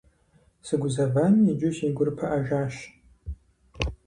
[0.67, 2.75] Сыгузэвами, иджы си гур пыӀэжащ.